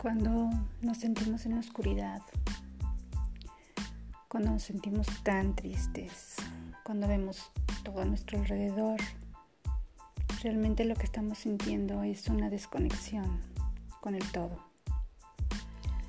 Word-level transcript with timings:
Cuando 0.00 0.48
nos 0.80 0.98
sentimos 0.98 1.44
en 1.44 1.54
la 1.54 1.58
oscuridad, 1.58 2.22
cuando 4.28 4.52
nos 4.52 4.62
sentimos 4.62 5.08
tan 5.24 5.56
tristes, 5.56 6.36
cuando 6.84 7.08
vemos 7.08 7.50
todo 7.82 8.02
a 8.02 8.04
nuestro 8.04 8.38
alrededor, 8.38 9.00
realmente 10.40 10.84
lo 10.84 10.94
que 10.94 11.02
estamos 11.02 11.38
sintiendo 11.38 12.04
es 12.04 12.28
una 12.28 12.48
desconexión 12.48 13.40
con 14.00 14.14
el 14.14 14.24
todo. 14.30 14.64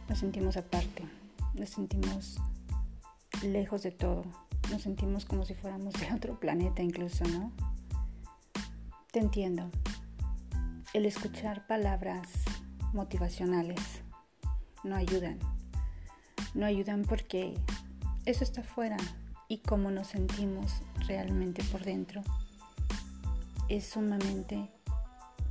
Nos 0.07 0.19
sentimos 0.19 0.55
aparte, 0.55 1.03
nos 1.55 1.71
sentimos 1.71 2.37
lejos 3.41 3.81
de 3.81 3.91
todo, 3.91 4.23
nos 4.69 4.83
sentimos 4.83 5.25
como 5.25 5.45
si 5.45 5.55
fuéramos 5.55 5.95
de 5.95 6.13
otro 6.13 6.39
planeta 6.39 6.83
incluso, 6.83 7.25
¿no? 7.25 7.51
Te 9.11 9.17
entiendo. 9.17 9.71
El 10.93 11.07
escuchar 11.07 11.65
palabras 11.65 12.29
motivacionales 12.93 13.79
no 14.83 14.95
ayudan. 14.95 15.39
No 16.53 16.65
ayudan 16.65 17.03
porque 17.03 17.57
eso 18.25 18.43
está 18.43 18.63
fuera 18.63 18.97
y 19.47 19.59
cómo 19.59 19.91
nos 19.91 20.07
sentimos 20.07 20.81
realmente 21.07 21.63
por 21.65 21.83
dentro 21.83 22.21
es 23.69 23.87
sumamente 23.87 24.69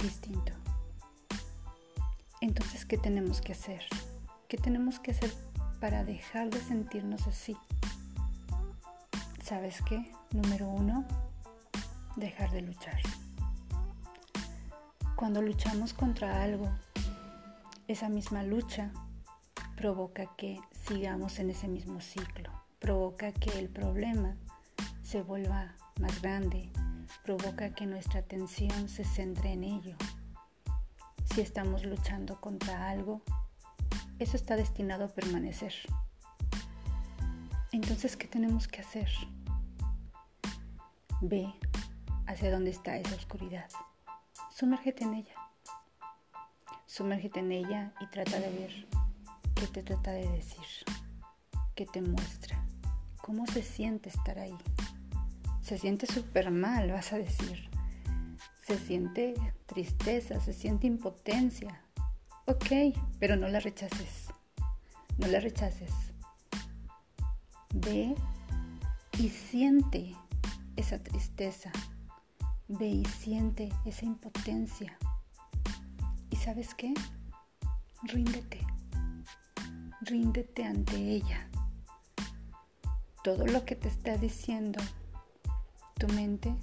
distinto. 0.01 0.53
Entonces, 2.41 2.85
¿qué 2.85 2.99
tenemos 2.99 3.41
que 3.41 3.53
hacer? 3.53 3.83
¿Qué 4.49 4.57
tenemos 4.57 4.99
que 4.99 5.13
hacer 5.13 5.33
para 5.81 6.05
dejar 6.05 6.51
de 6.51 6.61
sentirnos 6.61 7.27
así? 7.27 7.57
¿Sabes 9.43 9.83
qué? 9.83 10.13
Número 10.33 10.69
uno, 10.69 11.05
dejar 12.17 12.51
de 12.51 12.63
luchar. 12.63 13.01
Cuando 15.17 15.41
luchamos 15.43 15.95
contra 15.95 16.43
algo, 16.43 16.71
esa 17.89 18.11
misma 18.11 18.43
lucha 18.43 18.93
provoca 19.75 20.27
que 20.37 20.61
sigamos 20.87 21.39
en 21.39 21.49
ese 21.51 21.69
mismo 21.69 22.03
ciclo, 22.03 22.53
provoca 22.79 23.33
que 23.33 23.59
el 23.59 23.71
problema 23.71 24.37
se 25.03 25.23
vuelva 25.23 25.75
más 25.99 26.21
grande, 26.21 26.71
provoca 27.25 27.75
que 27.75 27.87
nuestra 27.87 28.21
atención 28.21 28.91
se 28.91 29.05
centre 29.05 29.53
en 29.53 29.65
ello. 29.65 29.97
Si 31.25 31.41
estamos 31.41 31.87
luchando 31.87 32.39
contra 32.41 32.91
algo, 32.91 33.23
eso 34.19 34.37
está 34.37 34.57
destinado 34.57 35.07
a 35.07 35.09
permanecer. 35.09 35.73
Entonces, 37.73 38.19
¿qué 38.19 38.27
tenemos 38.27 38.69
que 38.69 38.83
hacer? 38.83 39.09
Ve 41.23 41.55
hacia 42.27 42.51
dónde 42.51 42.71
está 42.71 42.99
esa 42.99 43.17
oscuridad. 43.17 43.71
Sumérgete 44.51 45.05
en 45.05 45.15
ella. 45.15 45.48
Sumérgete 46.89 47.41
en 47.41 47.53
ella 47.53 47.93
y 48.01 48.07
trata 48.07 48.41
de 48.41 48.49
ver 48.49 48.87
qué 49.55 49.67
te 49.67 49.83
trata 49.83 50.11
de 50.11 50.27
decir, 50.27 50.65
qué 51.75 51.85
te 51.85 52.01
muestra, 52.01 52.65
cómo 53.21 53.47
se 53.47 53.63
siente 53.63 54.09
estar 54.09 54.39
ahí. 54.39 54.57
Se 55.61 55.77
siente 55.77 56.07
súper 56.07 56.51
mal, 56.51 56.91
vas 56.91 57.13
a 57.13 57.19
decir. 57.19 57.69
Se 58.67 58.79
siente 58.79 59.35
tristeza, 59.67 60.41
se 60.41 60.55
siente 60.55 60.87
impotencia. 60.87 61.83
Ok, 62.47 62.97
pero 63.19 63.37
no 63.37 63.49
la 63.49 63.61
rechaces. 63.61 64.29
No 65.19 65.27
la 65.27 65.41
rechaces. 65.41 65.93
Ve 67.75 68.15
y 69.19 69.29
siente 69.29 70.17
esa 70.77 71.03
tristeza. 71.03 71.71
Ve 72.67 72.89
y 72.89 73.05
siente 73.05 73.69
esa 73.85 74.07
impotencia 74.07 74.99
sabes 76.49 76.75
qué? 76.75 76.95
Ríndete. 78.05 78.67
Ríndete 80.01 80.65
ante 80.65 80.97
ella. 80.97 81.47
Todo 83.23 83.47
lo 83.47 83.67
que 83.67 83.77
te 83.77 83.89
está 83.89 84.17
diciendo 84.17 84.81
tu 85.99 86.09
mente, 86.09 86.57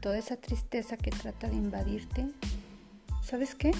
toda 0.00 0.18
esa 0.18 0.34
tristeza 0.38 0.96
que 0.96 1.12
trata 1.12 1.48
de 1.48 1.54
invadirte, 1.54 2.32
¿sabes 3.22 3.54
qué? 3.54 3.70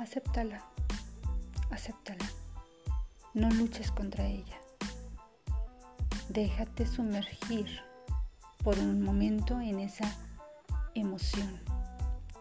Acéptala. 0.00 0.64
Acéptala. 1.70 2.26
No 3.32 3.48
luches 3.50 3.92
contra 3.92 4.26
ella. 4.26 4.58
Déjate 6.30 6.84
sumergir 6.84 7.80
por 8.64 8.76
un 8.76 9.04
momento 9.04 9.60
en 9.60 9.78
esa 9.78 10.12
emoción 10.96 11.75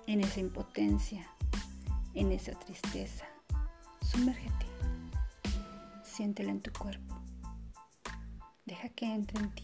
en 0.07 0.21
esa 0.21 0.39
impotencia, 0.39 1.25
en 2.13 2.31
esa 2.31 2.51
tristeza. 2.59 3.25
Sumérgete, 4.01 4.65
siéntela 6.03 6.51
en 6.51 6.61
tu 6.61 6.71
cuerpo. 6.71 7.15
Deja 8.65 8.89
que 8.89 9.05
entre 9.05 9.39
en 9.39 9.51
ti. 9.51 9.63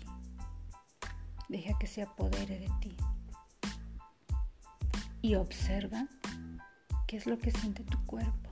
Deja 1.50 1.78
que 1.78 1.88
se 1.88 2.02
apodere 2.02 2.59
de 2.59 2.69
ti. 2.79 2.96
Y 5.22 5.35
observa 5.35 6.07
qué 7.08 7.18
es 7.18 7.28
lo 7.28 7.38
que 7.38 7.52
siente 7.52 7.84
tu 7.84 8.03
cuerpo, 8.06 8.50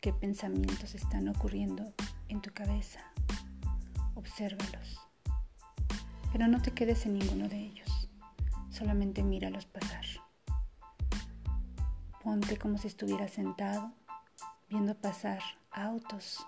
qué 0.00 0.12
pensamientos 0.12 0.94
están 0.94 1.28
ocurriendo 1.28 1.92
en 2.28 2.40
tu 2.40 2.52
cabeza. 2.52 3.00
Obsérvalos. 4.14 5.00
Pero 6.32 6.46
no 6.46 6.62
te 6.62 6.72
quedes 6.72 7.06
en 7.06 7.18
ninguno 7.18 7.48
de 7.48 7.58
ellos. 7.58 8.08
Solamente 8.70 9.22
míralos 9.22 9.66
pasar. 9.66 10.04
Ponte 12.24 12.56
como 12.56 12.78
si 12.78 12.86
estuvieras 12.86 13.32
sentado 13.32 13.92
viendo 14.70 14.94
pasar 14.94 15.40
autos 15.70 16.46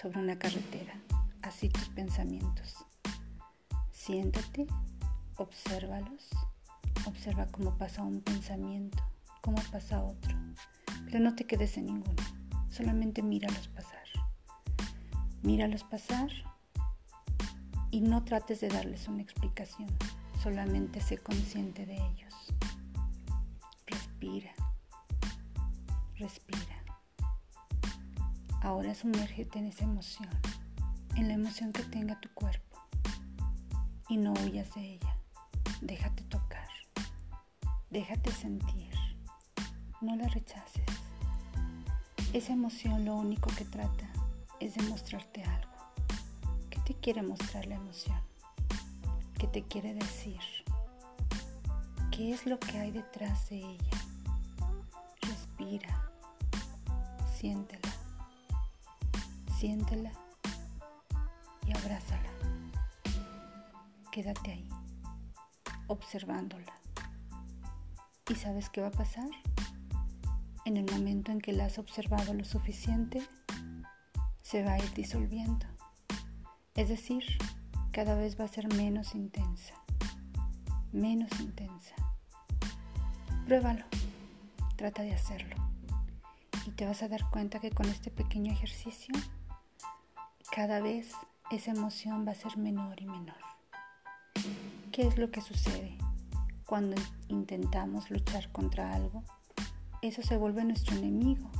sobre 0.00 0.18
una 0.18 0.38
carretera, 0.38 0.94
así 1.42 1.68
tus 1.68 1.90
pensamientos. 1.90 2.86
Siéntate, 3.92 4.66
obsérvalos, 5.36 6.30
observa 7.04 7.44
cómo 7.48 7.76
pasa 7.76 8.02
un 8.02 8.22
pensamiento, 8.22 8.96
cómo 9.42 9.58
pasa 9.70 10.02
otro, 10.02 10.34
pero 11.04 11.20
no 11.20 11.34
te 11.34 11.44
quedes 11.44 11.76
en 11.76 11.84
ninguno, 11.84 12.22
solamente 12.70 13.22
míralos 13.22 13.68
pasar. 13.68 14.06
Míralos 15.42 15.84
pasar 15.84 16.30
y 17.90 18.00
no 18.00 18.24
trates 18.24 18.62
de 18.62 18.68
darles 18.68 19.06
una 19.06 19.20
explicación, 19.20 19.90
solamente 20.42 21.02
sé 21.02 21.18
consciente 21.18 21.84
de 21.84 21.96
ellos. 21.96 22.34
Respira. 23.86 24.63
Respira. 26.16 26.84
Ahora 28.62 28.94
sumérgete 28.94 29.58
en 29.58 29.66
esa 29.66 29.84
emoción, 29.84 30.28
en 31.16 31.26
la 31.26 31.34
emoción 31.34 31.72
que 31.72 31.82
tenga 31.82 32.20
tu 32.20 32.32
cuerpo. 32.34 32.78
Y 34.08 34.16
no 34.16 34.32
huyas 34.32 34.72
de 34.74 34.94
ella. 34.94 35.16
Déjate 35.80 36.22
tocar. 36.24 36.68
Déjate 37.90 38.30
sentir. 38.30 38.92
No 40.00 40.14
la 40.14 40.28
rechaces. 40.28 40.84
Esa 42.32 42.52
emoción 42.52 43.04
lo 43.04 43.16
único 43.16 43.50
que 43.56 43.64
trata 43.64 44.08
es 44.60 44.76
de 44.76 44.82
mostrarte 44.82 45.42
algo. 45.42 45.72
¿Qué 46.70 46.80
te 46.80 46.94
quiere 46.94 47.22
mostrar 47.22 47.66
la 47.66 47.74
emoción? 47.74 48.20
¿Qué 49.38 49.48
te 49.48 49.62
quiere 49.62 49.94
decir? 49.94 50.40
¿Qué 52.12 52.32
es 52.32 52.46
lo 52.46 52.60
que 52.60 52.78
hay 52.78 52.92
detrás 52.92 53.48
de 53.50 53.58
ella? 53.58 54.03
Respira, 55.74 56.12
siéntela, 57.36 57.92
siéntela 59.58 60.12
y 61.66 61.76
abrázala. 61.76 62.30
Quédate 64.12 64.52
ahí, 64.52 64.68
observándola. 65.88 66.72
¿Y 68.30 68.36
sabes 68.36 68.70
qué 68.70 68.82
va 68.82 68.88
a 68.88 68.92
pasar? 68.92 69.28
En 70.64 70.76
el 70.76 70.88
momento 70.92 71.32
en 71.32 71.40
que 71.40 71.52
la 71.52 71.64
has 71.64 71.78
observado 71.78 72.34
lo 72.34 72.44
suficiente, 72.44 73.26
se 74.42 74.62
va 74.62 74.74
a 74.74 74.78
ir 74.78 74.94
disolviendo. 74.94 75.66
Es 76.76 76.88
decir, 76.88 77.24
cada 77.90 78.14
vez 78.14 78.38
va 78.38 78.44
a 78.44 78.48
ser 78.48 78.72
menos 78.74 79.16
intensa, 79.16 79.74
menos 80.92 81.32
intensa. 81.40 81.96
Pruébalo. 83.44 83.84
Trata 84.76 85.02
de 85.02 85.14
hacerlo. 85.14 85.63
Y 86.66 86.70
te 86.72 86.86
vas 86.86 87.02
a 87.02 87.08
dar 87.08 87.28
cuenta 87.30 87.60
que 87.60 87.70
con 87.70 87.86
este 87.86 88.10
pequeño 88.10 88.52
ejercicio, 88.52 89.14
cada 90.50 90.80
vez 90.80 91.12
esa 91.50 91.72
emoción 91.72 92.26
va 92.26 92.32
a 92.32 92.34
ser 92.34 92.56
menor 92.56 93.00
y 93.00 93.06
menor. 93.06 93.36
¿Qué 94.92 95.06
es 95.06 95.18
lo 95.18 95.30
que 95.30 95.40
sucede 95.40 95.98
cuando 96.66 97.00
intentamos 97.28 98.10
luchar 98.10 98.50
contra 98.52 98.92
algo? 98.94 99.24
Eso 100.02 100.22
se 100.22 100.36
vuelve 100.36 100.64
nuestro 100.64 100.96
enemigo. 100.96 101.50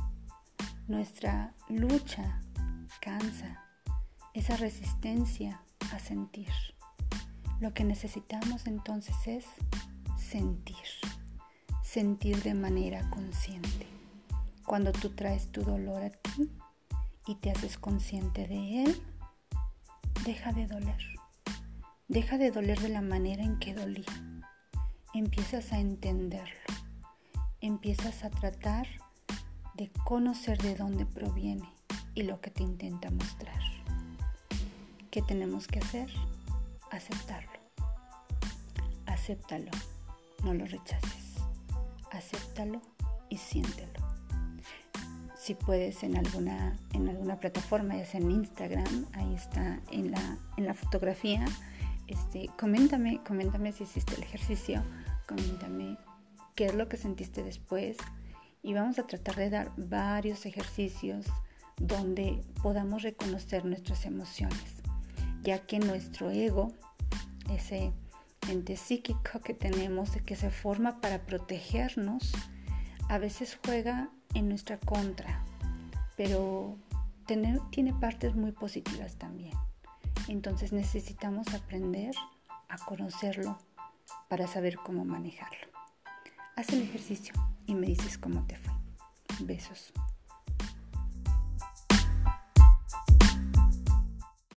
Nuestra 0.87 1.53
lucha 1.69 2.41
cansa, 3.01 3.63
esa 4.33 4.57
resistencia 4.57 5.61
a 5.93 5.99
sentir. 5.99 6.51
Lo 7.59 7.73
que 7.73 7.83
necesitamos 7.83 8.67
entonces 8.67 9.15
es 9.25 9.45
sentir 10.17 10.85
sentir 11.95 12.43
de 12.43 12.53
manera 12.53 13.09
consciente. 13.09 13.87
Cuando 14.65 14.91
tú 14.91 15.11
traes 15.11 15.51
tu 15.51 15.61
dolor 15.63 16.03
a 16.03 16.09
ti 16.09 16.51
y 17.27 17.35
te 17.35 17.51
haces 17.51 17.77
consciente 17.77 18.47
de 18.47 18.83
él, 18.83 19.01
deja 20.25 20.53
de 20.53 20.65
doler. 20.65 21.01
Deja 22.07 22.37
de 22.37 22.51
doler 22.51 22.79
de 22.79 22.89
la 22.89 23.01
manera 23.01 23.43
en 23.43 23.59
que 23.59 23.75
dolía. 23.75 24.05
Empiezas 25.13 25.71
a 25.71 25.79
entenderlo. 25.79 26.59
Empiezas 27.61 28.23
a 28.23 28.29
tratar 28.29 28.87
de 29.75 29.91
conocer 30.03 30.57
de 30.57 30.75
dónde 30.75 31.05
proviene 31.05 31.71
y 32.15 32.23
lo 32.23 32.41
que 32.41 32.49
te 32.49 32.63
intenta 32.63 33.11
mostrar. 33.11 33.61
¿Qué 35.11 35.21
tenemos 35.21 35.67
que 35.67 35.79
hacer? 35.79 36.09
Aceptarlo. 36.91 37.59
Acéptalo, 39.05 39.71
no 40.43 40.53
lo 40.53 40.65
rechaces. 40.65 41.35
Acéptalo 42.11 42.81
y 43.29 43.37
siéntelo. 43.37 44.04
Si 45.45 45.53
puedes 45.53 46.01
en 46.01 46.17
alguna, 46.17 46.75
en 46.93 47.07
alguna 47.07 47.39
plataforma, 47.39 47.95
ya 47.95 48.03
sea 48.07 48.19
en 48.19 48.31
Instagram, 48.31 49.05
ahí 49.13 49.35
está 49.35 49.79
en 49.91 50.09
la, 50.09 50.39
en 50.57 50.65
la 50.65 50.73
fotografía, 50.73 51.45
este, 52.07 52.49
coméntame, 52.57 53.21
coméntame 53.23 53.71
si 53.71 53.83
hiciste 53.83 54.15
el 54.15 54.23
ejercicio, 54.23 54.81
coméntame 55.27 55.99
qué 56.55 56.65
es 56.65 56.73
lo 56.73 56.89
que 56.89 56.97
sentiste 56.97 57.43
después. 57.43 57.97
Y 58.63 58.73
vamos 58.73 58.97
a 58.97 59.05
tratar 59.05 59.35
de 59.35 59.51
dar 59.51 59.71
varios 59.77 60.47
ejercicios 60.47 61.27
donde 61.77 62.41
podamos 62.63 63.03
reconocer 63.03 63.65
nuestras 63.65 64.07
emociones, 64.07 64.81
ya 65.43 65.59
que 65.59 65.77
nuestro 65.77 66.31
ego, 66.31 66.73
ese 67.51 67.93
ente 68.49 68.77
psíquico 68.77 69.41
que 69.43 69.53
tenemos, 69.53 70.09
que 70.25 70.35
se 70.35 70.49
forma 70.49 71.01
para 71.01 71.21
protegernos, 71.21 72.33
a 73.09 73.19
veces 73.19 73.59
juega 73.63 74.09
en 74.35 74.49
nuestra 74.49 74.77
contra, 74.79 75.43
pero 76.15 76.77
tiene 77.25 77.93
partes 77.99 78.35
muy 78.35 78.51
positivas 78.51 79.15
también. 79.15 79.53
Entonces 80.27 80.71
necesitamos 80.71 81.53
aprender 81.53 82.13
a 82.69 82.77
conocerlo 82.77 83.57
para 84.29 84.47
saber 84.47 84.77
cómo 84.77 85.05
manejarlo. 85.05 85.67
Haz 86.55 86.69
el 86.69 86.83
ejercicio 86.83 87.33
y 87.65 87.75
me 87.75 87.87
dices 87.87 88.17
cómo 88.17 88.45
te 88.45 88.57
fue. 88.57 88.73
Besos. 89.41 89.91